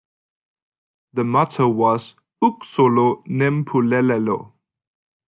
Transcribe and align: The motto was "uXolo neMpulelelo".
The 1.13 1.23
motto 1.23 1.69
was 1.69 2.15
"uXolo 2.41 3.23
neMpulelelo". 3.27 4.51